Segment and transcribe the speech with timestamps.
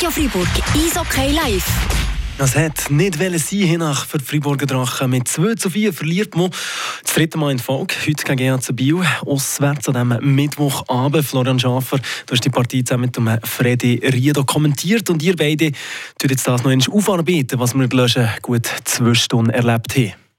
[0.00, 1.66] Radio Fribourg, Eishockey live.
[2.38, 5.10] Das hat nicht sein nach für die Freiburger Drachen.
[5.10, 6.50] Mit 2 zu 4 verliert man
[7.02, 7.94] das dritte Mal in Folge.
[8.06, 9.02] Heute gegen EAC Biel.
[9.26, 11.26] Auswärts an diesem Mittwochabend.
[11.26, 15.10] Florian Schaffer, du hast die Partie zusammen mit Freddy Riedo kommentiert.
[15.10, 15.72] Und ihr beide
[16.18, 17.86] tun jetzt das noch einmal aufarbeiten, was wir
[18.40, 20.29] gut zwei Stunden erlebt haben.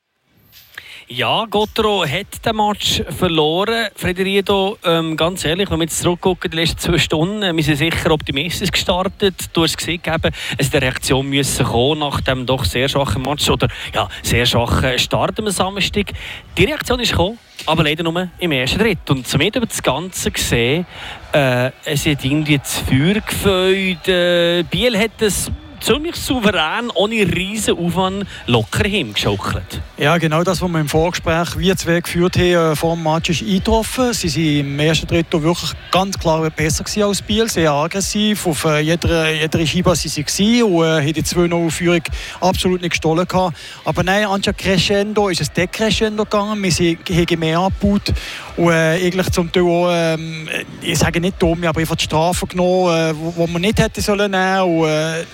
[1.14, 3.90] Ja, Gottro hat den Match verloren.
[3.98, 8.12] Frederido, ähm, ganz ehrlich, wenn wir jetzt zurückgucken, die letzten zwei Stunden, wir sind sicher
[8.12, 9.36] optimistisch gestartet.
[9.52, 13.50] Du hast gesehen, eben, es eine Reaktion müssen kommen nach dem doch sehr schwachen Match
[13.50, 16.14] oder ja, sehr schwachen Start am Samstag.
[16.58, 19.10] Die Reaktion ist gekommen, aber leider nur im ersten Dritt.
[19.10, 20.86] Und zum über das Ganze gesehen,
[21.34, 24.08] äh, es hat irgendwie das Feuer gefeuert.
[24.08, 25.52] Äh, Biel hat es
[25.82, 29.82] ziemlich souverän, ohne riesen Aufwand, locker hingeschaukelt.
[29.98, 33.30] Ja, genau das, was wir im Vorgespräch wir zwei geführt haben, äh, vor dem Match
[33.30, 34.14] ist eingetroffen.
[34.14, 38.48] Sie waren im ersten Drittel wirklich ganz klar besser als Biel, sehr aggressiv.
[38.48, 42.04] Auf äh, jeder, jeder Scheibe waren sie und äh, haben die 2-0-Führung
[42.40, 43.28] absolut nicht gestohlen.
[43.28, 43.58] Gehabt.
[43.86, 46.62] Aber nein, anstatt Crescendo ist es Decrescendo gegangen.
[46.64, 48.14] Wir haben mehr abgebaut
[48.58, 50.50] und äh, eigentlich zum Teil auch, ähm,
[50.82, 54.32] ich sage nicht dumm, aber einfach die Strafe genommen, äh, wo man nicht hätte sollen
[54.32, 54.62] nehmen.
[54.62, 55.26] Und, äh,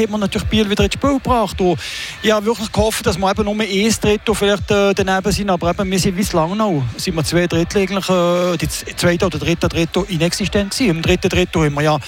[0.00, 1.60] hat man natürlich Biel wieder ins Spiel gebracht.
[1.60, 1.78] Und
[2.22, 5.70] ich habe wirklich gehofft, dass wir eben nur ein Drittel vielleicht äh, daneben sind, aber
[5.70, 6.82] eben, wir sind wie lange noch.
[6.96, 10.90] Sind wir zwei Drittel eigentlich, äh, die zweite oder dritte Drittel inexistent gewesen.
[10.90, 11.98] Im dritten Drittel haben wir ja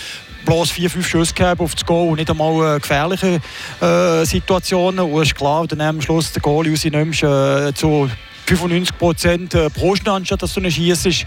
[0.44, 3.40] bloß vier, fünf Schüsse gehabt auf das Goal und nicht einmal äh, gefährliche
[3.80, 5.00] äh, Situationen.
[5.00, 8.10] Und es ist klar, dann am Schluss der Goal aus nimmst äh, zu
[8.46, 11.06] 95 Prozent äh, pro Stand, statt dass du nicht schießt.
[11.06, 11.24] Äh,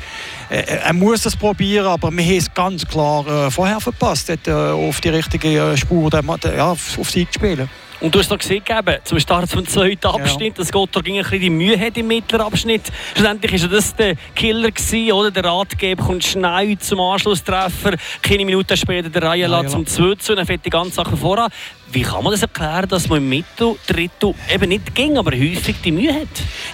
[0.50, 4.52] er muss das probieren, aber wir haben es ganz klar äh, vorher verpasst, dort, äh,
[4.52, 7.70] auf die richtige Spur ja, auf, Sieg zu spielen.
[8.00, 10.64] Und du hast noch gesehen, eben, zum Start zum zweiten Abschnitt, ja.
[10.64, 12.84] dass Gotthard ein bisschen die Mühe hat im mittleren Abschnitt.
[13.16, 15.32] Schlussendlich war das der Killer, gewesen, oder?
[15.32, 17.96] Der Ratgeber kommt schnell zum Anschlusstreffer.
[18.22, 21.52] Keine Minuten später der Reihe ja, zum 2 zu dann fährt die ganze Sache voran.
[21.92, 25.78] Wie kann man das erklären, dass man im Mittel, Drittel eben nicht ging, aber häufig
[25.84, 26.28] die Mühe hat?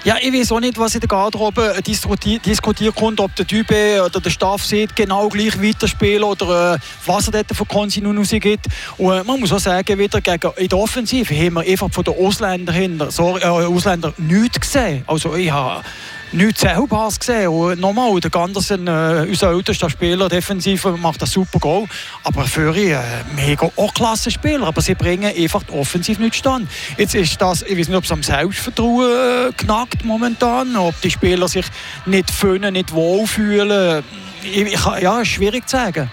[0.03, 4.19] Ja, ich weiß auch nicht, was in der Garderobe diskutiert kommt, ob der Typ oder
[4.19, 8.67] der Staff sieht, genau gleich weiterspielen oder äh, was er dort von Konsinus gibt.
[8.97, 12.03] Und äh, man muss auch sagen, wieder gegen, in der Offensive haben wir einfach von
[12.03, 15.03] den Ausländern hinter, sorry, äh, Ausländern nichts gesehen.
[15.05, 15.83] Also ich habe
[16.33, 17.47] nichts Zählbares gesehen.
[17.47, 21.85] Und nochmal, der Gandersen, äh, unser ältester Spieler, defensiv, macht ein super Goal.
[22.23, 26.69] Aber für ihn, äh, haben auch klasse Spieler, aber sie bringen einfach offensiv nicht stand.
[26.97, 31.11] Jetzt ist das, ich weiß nicht, ob es am Selbstvertrauen äh, knackt momentan, ob die
[31.11, 31.65] Spieler sich
[32.05, 34.03] nicht fühlen, nicht wohlfühlen.
[34.43, 36.11] Ich, ich, ja, schwierig zu sagen.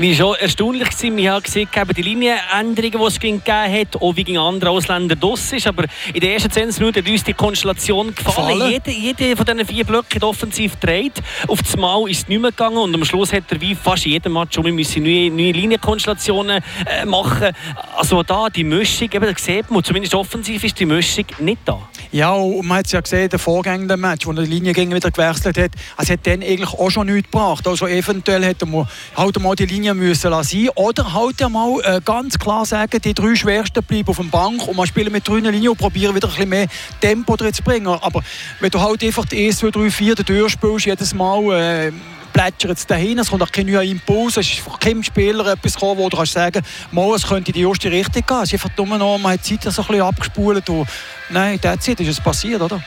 [0.00, 4.24] Wie schon erstaunlich war, wir haben gesehen, die Linienänderungen, die es gegeben hat, auch wie
[4.24, 5.66] gegen andere Ausländer das ist.
[5.66, 5.84] Aber
[6.14, 8.70] in den ersten 10 Minuten hat uns die Konstellation gefallen.
[8.70, 11.20] Jede, jede von diesen vier Blöcken offensiv dreht.
[11.46, 14.06] Auf das Mal ist es nicht mehr gegangen und am Schluss hat er wie fast
[14.06, 17.54] jeden Match schon, müssen neue, neue Linienkonstellationen äh, machen.
[17.94, 21.89] Also da die Mischung, eben, da sieht man, zumindest offensiv ist die Mischung nicht da.
[22.12, 25.12] Ja, und man hat es ja gesehen, der vorgängige Match, wo er die Linie wieder
[25.12, 27.68] gewechselt hat, es hat dann eigentlich auch schon nichts gebracht.
[27.68, 32.36] Also eventuell hätte man halt mal die Linie müssen lassen oder halt mal äh, ganz
[32.36, 35.68] klar sagen, die drei Schwersten bleiben auf dem Bank und man spielt mit drei Linien
[35.68, 36.66] und probieren wieder ein bisschen mehr
[37.00, 37.86] Tempo drin zu bringen.
[37.86, 38.22] Aber
[38.58, 41.52] wenn du halt einfach die 1, 2, 3, 4 durchspielst, jedes Mal...
[41.52, 41.92] Äh,
[42.32, 45.74] plätschert es dahin, es kommt auch kein neuer Impuls, es ist von keinem Spieler etwas
[45.74, 46.62] gekommen, wo du kannst sagen
[46.94, 48.42] kannst, es könnte in die erste Richtung gehen.
[48.42, 50.88] Es ist einfach noch, man hat die Zeit so ein bisschen abgespult und
[51.30, 52.82] nein, Zeit ist es passiert, oder?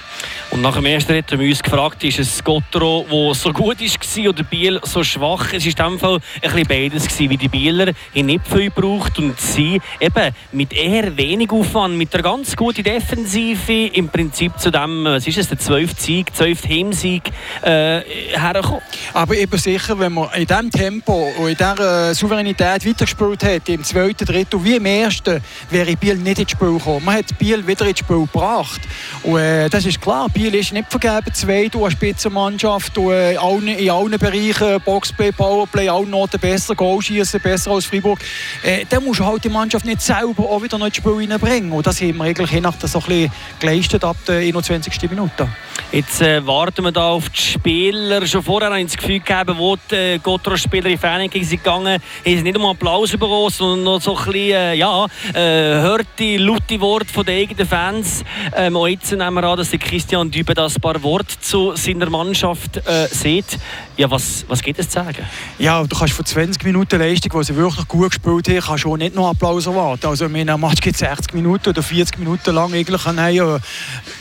[0.52, 4.30] Und nach dem ersten haben wir uns gefragt, ist es Gottero, der so gut war
[4.30, 5.54] oder Biel so schwach?
[5.54, 8.70] Es war in dem Fall ein bisschen beides, gewesen, wie die Bieler in nicht viel
[8.70, 14.60] braucht und sie eben mit eher wenig Aufwand, mit einer ganz guten Defensive im Prinzip
[14.60, 16.00] zu dem, was ist es, der 12.
[16.00, 16.70] Sieg, 12.
[16.70, 17.24] Heimsieg
[17.62, 18.82] äh, herkommen.
[19.14, 23.84] Aber eben sicher, wenn man in diesem Tempo und in dieser Souveränität weitergespielt hat, im
[23.84, 27.06] zweiten Drittel wie im ersten, wäre Biel nicht ins Spiel gekommen.
[27.06, 28.82] Man hat Biel wieder ins Spiel gebracht.
[29.24, 31.34] Und äh, das ist klar, Biel ist nicht vergeben.
[31.34, 37.42] Zwei, du eine Spitzenmannschaft, du, äh, in allen Bereichen, Boxplay, Powerplay, allen Noten besser, Goalschießen
[37.42, 38.20] besser als Freiburg.
[38.64, 41.72] Äh, dann musst du halt die Mannschaft nicht selber auch wieder noch ins Spiel reinbringen.
[41.72, 45.10] Und das haben wir eigentlich je nach so ein bisschen geleistet ab der 21.
[45.10, 45.48] Minute.
[45.92, 48.26] Jetzt äh, warten wir da auf die Spieler.
[48.26, 51.94] Schon vorher habe ich das Gefühl gehabt, wo die äh, Gotthard-Spieler in Fernsehen sind gegangen,
[51.94, 55.40] haben sie nicht einmal Applaus bekommen, sondern noch so ein bisschen, äh, ja, äh,
[55.82, 58.24] hörte, laute Worte von den eigenen Fans.
[58.56, 62.78] Ähm, auch jetzt nehmen wir an, dass Christian Dübe das paar Worte zu seiner Mannschaft
[62.78, 63.58] äh, sieht.
[63.96, 65.26] Ja, was, was geht es zu sagen?
[65.60, 68.96] Ja, du kannst von 20 Minuten Leistung, wo sie wirklich gut gespielt haben, kannst du
[68.98, 70.08] nicht noch Applaus erwarten.
[70.08, 73.06] Also in einem Match gibt es 60 Minuten oder 40 Minuten lang eigentlich.
[73.06, 73.60] Äh,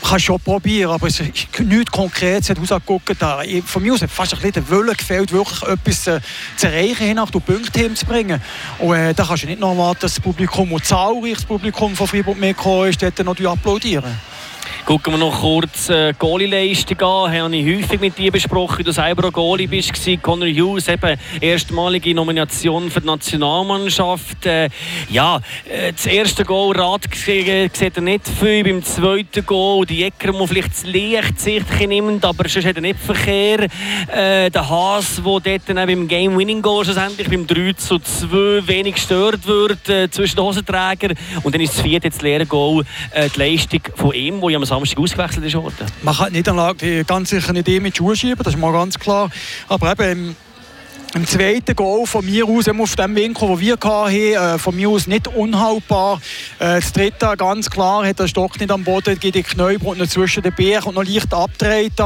[0.07, 3.17] kannst schon probieren, aber es ist nichts Konkretes hat rausgeguckt.
[3.65, 6.19] Von mir aus hat fast ein bisschen der Wille Wille gefällt, wirklich etwas äh,
[6.57, 8.41] zu erreichen, hin nach Punkte hinzubringen.
[8.79, 12.07] Und äh, da kannst du nicht noch erwarten, dass das Publikum, das zahlreiches Publikum von
[12.07, 14.32] Freiburg mitgekommen ist, dort noch applaudieren.
[14.85, 17.31] Gucken wir noch kurz äh, Goalie-Leistung an.
[17.31, 18.83] Habe ich häufig mit dir besprochen.
[18.83, 19.93] Du selber auch Goalie bist.
[20.21, 24.45] Connor Hughes, eben erstmalige Nomination für die Nationalmannschaft.
[24.45, 24.67] Äh,
[25.09, 25.39] ja,
[25.69, 28.65] äh, das erste Goal, Rad sieht er nicht viel.
[28.65, 32.81] Beim zweiten Goal, die Ecker, der vielleicht das Licht sich nimmt, aber sonst hat er
[32.81, 33.69] nicht Verkehr.
[34.13, 39.47] Äh, der Haas, der dort dann beim Game-Winning-Goal schlussendlich beim 3 zu 2 wenig gestört
[39.47, 41.17] wird äh, zwischen den Hosenträgern.
[41.43, 44.59] Und dann ist das vierte, das leere Goal, äh, die Leistung von ihm, wo ja
[44.73, 45.85] Samstag ausgewechselt ist worden?
[46.01, 49.29] Man kann nicht Anlage ganz sicher nicht mit Schuhe schieben, das ist mal ganz klar.
[49.67, 50.35] Aber eben
[51.13, 54.89] im, zweiten Goal von mir aus, auf dem Winkel, den wir hatten, äh, von mir
[54.89, 56.19] aus nicht unhaltbar.
[56.57, 60.41] Äh, das dritte ganz klar, hat der Stock nicht am Boden, geht die Knäuel zwischen
[60.41, 61.99] den Beinen und noch leicht abgedreht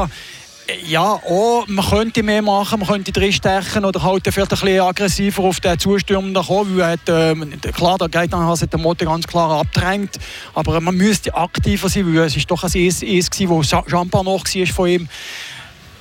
[0.86, 4.80] ja, auch, man könnte mehr machen, man könnte drin stechen oder halt vielleicht ein bisschen
[4.80, 7.34] aggressiver auf den Zustürmer kommen, weil hat, äh,
[7.72, 10.18] klar, der Gaetan hat den Motor ganz klar abgedrängt,
[10.54, 13.00] aber man müsste aktiver sein, weil es ist doch ein Eis,
[13.48, 15.08] wo Jean-Paul noch war von ihm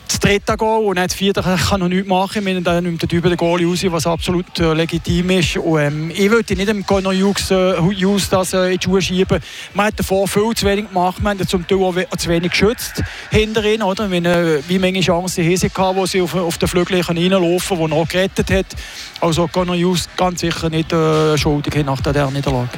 [0.08, 2.46] das dritte Goal und das vierte kann noch nichts machen.
[2.46, 5.58] Wir dann der Typ den Goal raus, was absolut äh, legitim ist.
[5.58, 9.02] Und, ähm, ich würde nicht dem Conor Hughes, äh, Hughes das äh, in die Schuhe
[9.02, 9.40] schieben.
[9.74, 13.04] Man hat davor viel zu wenig gemacht, man hat zum Teil auch zu wenig geschützt
[13.32, 13.84] hinter ihnen.
[13.84, 14.12] Oder?
[14.12, 17.92] Äh, wie viele Chancen haben sie gehabt, wo sie auf, auf den Flügel reinlaufen können,
[17.92, 18.66] die noch gerettet hat.
[19.20, 22.70] Also Conor Hughes ganz sicher nicht äh, schuldig nach dieser Niederlage.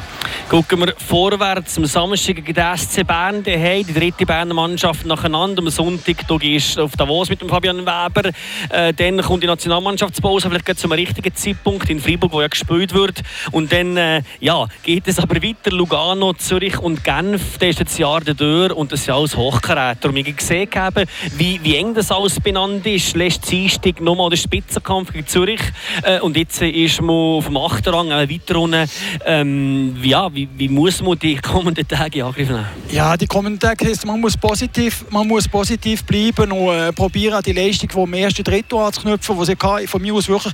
[0.50, 3.44] Gucken wir vorwärts am Samstag gegen die SC Bern.
[3.44, 5.62] Die, dritte Berner Mannschaft nacheinander.
[5.62, 6.40] Am Sonntag du
[6.78, 8.32] auf Davos mit dem Fabian Weber.
[8.70, 13.22] Äh, dann kommt die Nationalmannschaftspause, vielleicht zum richtigen Zeitpunkt in Freiburg, wo ja gespielt wird.
[13.52, 15.72] Und dann äh, ja, geht es aber weiter.
[15.72, 17.58] Lugano, Zürich und Genf.
[17.58, 20.10] Das ist jetzt Jahr Tür und das ist alles Hochkaräter.
[20.10, 21.06] Und wir gesehen haben,
[21.36, 23.16] wie, wie eng das alles benannt ist.
[23.18, 25.62] Letzte Dienstag nochmal der Spitzenkampf gegen Zürich.
[26.04, 27.88] Äh, und jetzt ist man auf dem 8.
[27.90, 28.90] Rang, äh, weiter unten.
[29.26, 32.66] Ähm, ja, wie, wie muss man die kommenden Tage angreifen?
[32.92, 37.42] Ja, die kommenden Tage heißt, man muss positiv, man muss positiv bleiben und äh, probieren,
[37.44, 39.56] die Leistung vom ersten Drittel anzuknüpfen, wo sie
[39.88, 40.54] von mir aus wirklich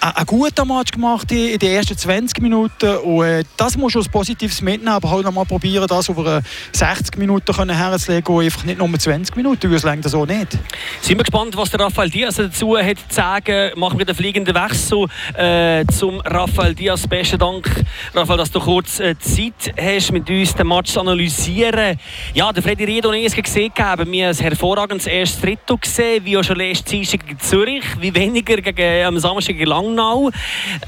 [0.00, 2.96] einen guten Match gemacht haben in den ersten 20 Minuten.
[2.98, 6.42] Und äh, das muss du als Positives mitnehmen, aber halt nochmal probieren, das über
[6.72, 10.58] 60 äh, Minuten herzulegen und einfach nicht nur 20 Minuten, weil es das auch nicht.
[11.00, 13.78] Sind wir gespannt, was der Raphael Diaz dazu hat zu sagen.
[13.78, 17.06] Machen wir den fliegenden Wechsel äh, zum Raphael Diaz.
[17.06, 21.98] Besten Dank, Raphael, dass du kurz äh, Zeit hast, mit uns den Match zu analysieren.
[22.34, 26.36] Ja, der Freddy Riedo und ich gesehen haben wir ein hervorragendes erstes Drittel gesehen, wie
[26.36, 30.30] auch schon letzte Dienstag gegen Zürich, wie weniger gegen, am Samstag gegen Langnau.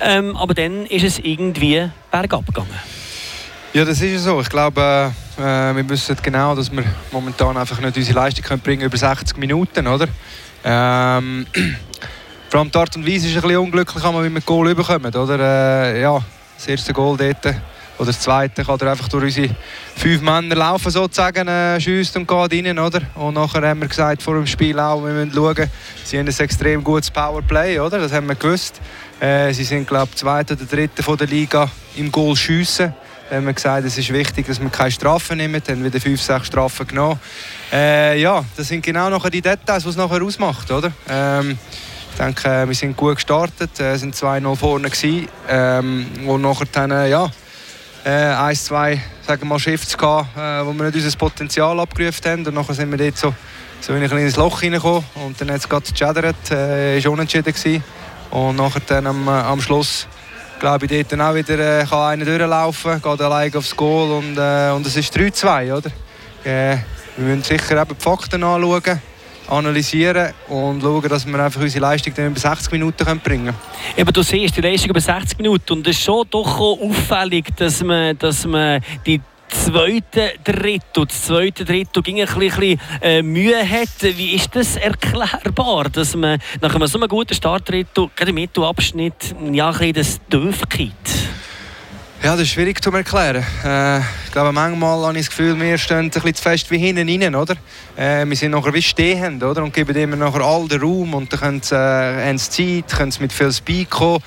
[0.00, 2.74] Ähm, aber dann ist es irgendwie bergab gegangen.
[3.72, 4.40] Ja, das ist so.
[4.40, 6.82] Ich glaube, äh, wir wissen genau, dass wir
[7.12, 10.08] momentan einfach nicht unsere Leistung können bringen über 60 Minuten, oder?
[10.64, 11.46] Ähm,
[12.50, 15.38] vor allem die Art und Weise ist ein bisschen unglücklich, wie wir Goal überkommen, oder?
[15.38, 16.20] Äh, ja,
[16.56, 17.54] das erste Goal dort
[17.98, 19.56] oder das zweite kann er einfach durch unsere
[19.96, 23.00] fünf Männer laufen sozusagen, äh, schießt und geht rein, oder?
[23.14, 25.70] Und nachher haben wir gesagt vor dem Spiel auch, wir müssen schauen,
[26.04, 27.98] sie haben ein extrem gutes Powerplay, oder?
[27.98, 28.80] Das haben wir gewusst.
[29.20, 32.94] Äh, sie sind glaube ich zweite oder dritte von der Liga im Goal schiessen.
[33.28, 35.60] Da haben wir gesagt, es ist wichtig, dass wir keine Strafen nehmen.
[35.66, 37.18] Dann haben wieder fünf, sechs Strafen genommen.
[37.72, 40.92] Äh, ja, das sind genau nachher die Details, die es nachher ausmacht, oder?
[41.08, 41.58] Ähm,
[42.12, 46.66] ich denke, äh, wir sind gut gestartet, äh, sind 2-0 vorne gewesen, ähm, und nachher
[46.70, 47.28] dann, äh, ja,
[48.06, 52.46] äh, ein, zwei sagen mal, Shifts gehabt, äh, wo wir nicht unser Potenzial abgerufen haben.
[52.46, 53.34] Und dann sind wir dort so,
[53.80, 55.04] so in ein kleines Loch reingekommen.
[55.16, 57.82] Und dann hat es gerade gechattert, äh, ist unentschieden gewesen.
[58.30, 60.06] Und nachher dann am, äh, am Schluss
[60.60, 64.70] glaube ich, dort auch wieder äh, kann einer durchlaufen, geht allein aufs Goal und, äh,
[64.70, 65.90] und es ist 3-2, oder?
[66.44, 66.78] Äh,
[67.16, 69.00] wir müssen sicher eben die Fakten anschauen
[69.48, 73.54] analysieren und schauen, dass wir einfach unsere Leistung dann über 60 Minuten bringen können.
[73.96, 77.82] Eben, du siehst die Leistung über 60 Minuten und es ist schon doch auffällig, dass
[77.82, 83.88] man, dass man die zweite Drittel, das zweite Drittel ging ein bisschen äh, Mühe hat.
[84.00, 89.34] Wie ist das erklärbar, dass man nach einem so einem guten Startdrittel, gerade im Mittelabschnitt,
[89.52, 90.62] ja, ein bisschen das Tief
[92.26, 93.44] ja, das ist schwierig zu erklären.
[93.64, 96.78] Äh, ich glaube, manchmal habe ich das Gefühl, wir stehen ein bisschen zu fest wie
[96.78, 97.54] hinten rein, oder?
[97.96, 99.62] Äh, wir sind nachher wie stehend, oder?
[99.62, 102.98] Und geben immer nachher all den Raum und dann können sie, äh, haben sie Zeit,
[102.98, 104.24] können sie mit viel Speed kommen.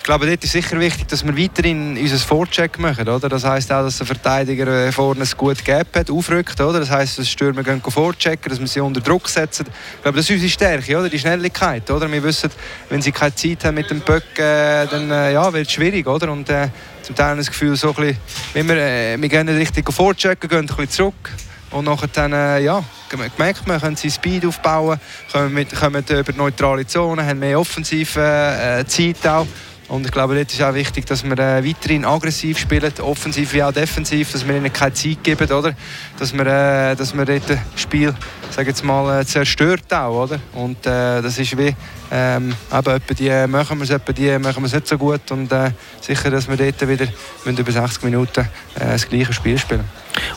[0.00, 3.08] Ich glaube, dort ist sicher wichtig, dass wir weiterhin unser Vorcheck machen.
[3.08, 3.30] Oder?
[3.30, 6.60] Das heisst auch, dass der Verteidiger äh, vorne ein gutes Gap hat, aufrückt.
[6.60, 6.80] Oder?
[6.80, 9.66] Das heisst, dass Stürmer gehen vorchecken, dass wir sie unter Druck setzen.
[9.96, 11.08] Ich glaube, das ist unsere Stärke, oder?
[11.08, 11.90] die Schnelligkeit.
[11.90, 12.10] Oder?
[12.10, 12.50] Wir wissen,
[12.90, 16.06] wenn sie keine Zeit haben mit dem Böck, äh, dann äh, ja, wird es schwierig.
[16.06, 16.32] Oder?
[16.32, 16.68] Und, äh,
[17.02, 18.16] zum Teil das Gefühl, so bisschen,
[18.52, 21.30] wenn wir, äh, wir gehen richtig vorchecken, gehen ein bisschen zurück
[21.70, 25.00] und nachher dann, äh, ja, gemerkt, wir können sie Speed aufbauen,
[25.32, 29.46] kommen, mit, kommen über neutrale Zonen, haben mehr offensive äh, Zeit auch.
[29.90, 33.62] Und ich glaube, dort ist auch wichtig, dass wir äh, weiterhin aggressiv spielen, offensiv wie
[33.64, 35.74] auch defensiv, dass wir ihnen keine Zeit geben, oder?
[36.16, 38.14] Dass wir, äh, dass wir dort das Spiel,
[38.52, 40.38] sage jetzt mal, äh, zerstört auch, oder?
[40.52, 41.74] Und äh, das ist wie,
[42.12, 45.50] ähm, eben, etwa die machen wir es, die machen wir es nicht so gut und
[45.50, 47.08] äh, sicher, dass wir dort wieder
[47.44, 48.42] über 60 Minuten
[48.76, 49.84] äh, das gleiche Spiel spielen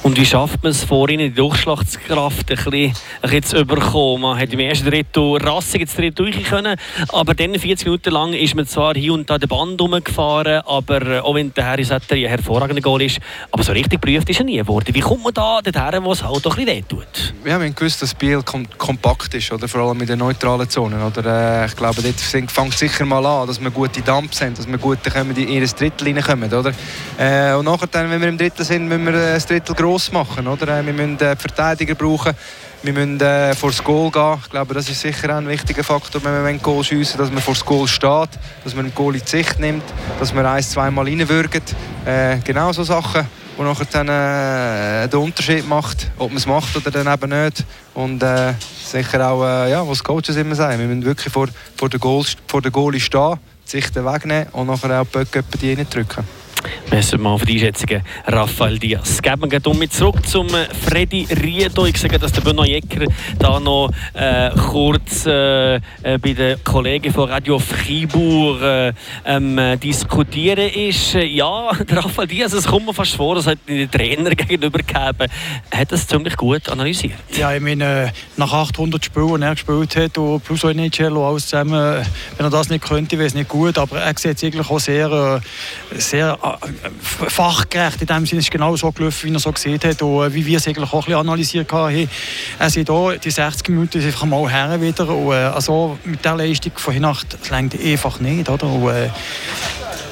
[0.03, 2.91] und wie schafft man es vorhin, die Durchschlagskraft ein bisschen, ein
[3.22, 4.22] bisschen zu überkommen?
[4.22, 6.77] Man hat im ersten Drittel rassig ins Drittel durch können,
[7.10, 11.01] aber dann 40 Minuten lang ist man zwar hier und da den Band rumgefahren, aber
[11.01, 13.19] äh, auch wenn der Harry Sutter ein hervorragender Goal ist,
[13.51, 14.93] aber so richtig geprüft ist er nie geworden.
[14.93, 17.33] Wie kommt man da dorthin, wo es halt doch ein bisschen wehtut?
[17.45, 19.67] Ja, wir haben gewusst, dass das Spiel kom kompakt ist, oder?
[19.67, 21.01] vor allem in den neutralen Zonen.
[21.01, 22.19] Oder, äh, ich glaube, dort
[22.51, 25.00] fängt sicher mal an, dass wir gute Dumps haben, dass wir gut
[25.36, 26.53] in ihr Drittel reinkommen.
[26.53, 26.72] Oder?
[27.17, 30.47] Äh, und nachher, wenn wir im Drittel sind, müssen wir äh, das Drittel gross machen.
[30.47, 30.79] Oder?
[30.79, 32.33] Äh, wir müssen äh, Verteidiger brauchen.
[32.81, 34.38] Wir müssen äh, vor das Goal gehen.
[34.43, 37.53] Ich glaube, das ist sicher ein wichtiger Faktor, wenn wir Goal schiessen, dass man vor
[37.53, 38.29] das Goal steht,
[38.63, 39.83] dass man dem Goal in die Sicht nimmt,
[40.19, 41.75] dass man ein, zweimal reinwürgt.
[42.05, 46.75] Äh, genau so Sachen, die nachher dann äh, den Unterschied macht, ob man es macht
[46.75, 47.63] oder dann eben nicht.
[47.93, 51.89] Und äh, sicher auch, äh, ja, was Coaches immer sagen, wir müssen wirklich vor, vor
[51.89, 53.35] der Goal, vor der Goalie stehen,
[53.67, 55.75] die Sicht wegnehmen und nachher auch die Böcke die
[56.89, 59.22] wir mal für die Einschätzungen Rafael Diaz.
[59.22, 61.86] Geben wir um zurück zum äh, Freddy Riedo.
[61.86, 63.05] Ich sage, dass der Benoit Jecker
[63.39, 65.82] da noch äh, kurz äh, äh,
[66.22, 68.93] bei den Kollegen von Radio Fribourg äh,
[69.25, 71.13] ähm, diskutieren ist.
[71.13, 75.32] Ja, Rafael Diaz, es kommt mir fast vor, das hat den Trainer gegenüber gegeben.
[75.72, 77.13] Hat das ziemlich gut analysiert.
[77.38, 81.48] Ja, ich meine, nach 800 Spielen, die er gespielt hat, und plus auch und alles
[81.48, 82.05] zusammen,
[82.38, 83.77] wenn er das nicht könnte, wäre es nicht gut.
[83.77, 85.41] Aber er sieht es eigentlich auch sehr,
[85.98, 86.38] sehr
[87.01, 88.01] fachgerecht.
[88.01, 90.45] In dem Sinne ist genau so gelaufen, wie er so gesehen hat und äh, wie
[90.45, 92.10] wir es eigentlich auch ein analysiert haben.
[92.60, 95.07] Er sieht hier, die 60 Minuten ist einfach mal her wieder.
[95.10, 98.50] Und, äh, also mit der Leistung von Nacht längt einfach nicht.
[98.50, 98.67] Oder?
[98.67, 99.10] Und, äh,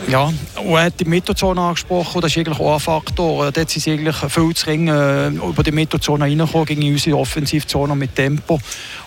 [0.07, 3.51] ja, er hat die Mittozone angesprochen, das ist eigentlich auch ein Faktor.
[3.51, 7.95] Dort sind sie eigentlich viel zu ring äh, über die Mittozone reingekommen gegen unsere Offensivzone
[7.95, 8.59] mit Tempo.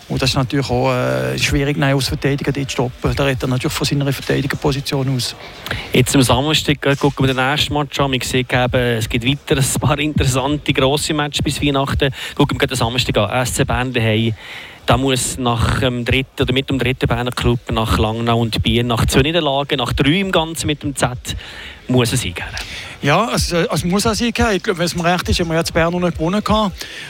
[0.09, 3.15] Und das ist natürlich auch äh, schwierig, als Verteidiger dort zu stoppen.
[3.17, 5.35] Da redet er natürlich von seiner Verteidigerposition aus.
[5.93, 8.13] Jetzt am Samstag gucken wir den nächsten Match an.
[8.13, 12.13] Wir sehen, es gibt weiter ein paar interessante grosse Matches bis Weihnachten.
[12.35, 13.47] Gucken wir den Samstag an.
[13.47, 14.35] SC Bern daheim.
[14.87, 18.85] Da muss nach dem dritten oder mit dem dritten Berner Club nach Langnau und Bier
[18.85, 21.19] nach zwei Niederlagen, nach drei im Ganzen mit dem Z,
[21.89, 22.45] muss es eingehen.
[23.03, 24.29] Ja, also, also muss auch sein.
[24.29, 26.43] Ich glaube, wenn es mir recht ist, haben wir jetzt Bern noch nicht gewonnen.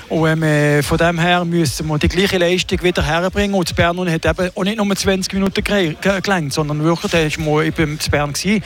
[0.08, 3.54] Und ähm, von dem her müssen wir die gleiche Leistung wieder herbringen.
[3.54, 7.64] Und Bern hat eben auch nicht nur 20 Minuten gelangt, sondern wirklich, da war mal
[7.64, 8.32] in Bern.
[8.34, 8.62] Ich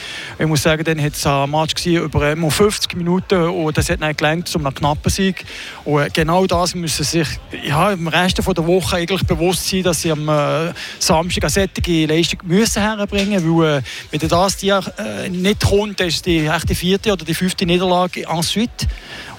[0.47, 4.19] muss sagen, dann hat es ein Match über ähm, 50 Minuten und das hat nicht
[4.19, 5.45] gelangt, um einen knappen Sieg.
[5.85, 7.29] Und äh, genau das müssen sich
[7.65, 12.07] ja, im Rest der Woche eigentlich bewusst sein, dass sie am äh, Samstag eine solche
[12.07, 13.59] Leistung müssen herbringen müssen.
[13.59, 17.35] Weil, äh, wenn das die, äh, nicht kommt, ist die, echt die vierte oder die
[17.35, 18.87] fünfte Niederlage ensuite.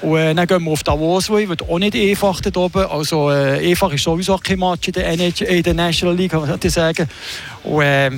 [0.01, 2.85] Und äh, dann gehen wir auf Davos, wo ich auch nicht einfach dort oben.
[2.85, 6.41] Also äh, einfach ist sowieso kein Match in der, NH in der National League, kann
[6.41, 7.09] man sagen.
[7.63, 8.11] Und, äh,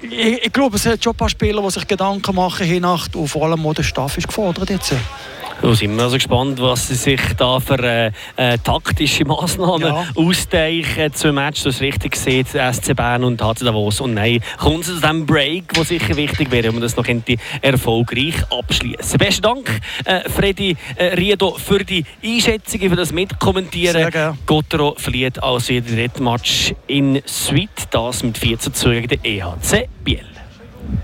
[0.00, 3.14] ich, ich, glaube, es hat schon ein paar Spieler, die sich Gedanken machen hier Nacht
[3.14, 4.94] und vor allem auch der Staff ist gefordert jetzt.
[5.62, 10.06] Da sind wir also gespannt, was sie sich da für äh, äh, taktische Massnahmen ja.
[10.16, 14.00] ausdenken zum Match, das richtig sieht, SC Bern und HC Davos.
[14.00, 17.06] Und nein, kommt es zu diesem Break, der sicher wichtig wäre, um das noch
[17.60, 19.16] erfolgreich abschließen.
[19.18, 24.36] Besten Dank, äh, Freddy äh, Riedo, für die Einschätzungen, für das Mitkommentieren.
[24.44, 29.24] Gottero verliert also den dritten Match in Suite, das mit 4 zu 2 gegen den
[29.24, 30.31] EHC Biel.